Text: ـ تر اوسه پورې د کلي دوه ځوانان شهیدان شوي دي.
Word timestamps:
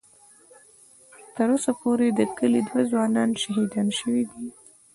ـ 0.67 1.33
تر 1.35 1.47
اوسه 1.53 1.71
پورې 1.81 2.07
د 2.13 2.21
کلي 2.37 2.61
دوه 2.67 2.81
ځوانان 2.91 3.29
شهیدان 3.41 3.87
شوي 3.99 4.23
دي. 4.31 4.45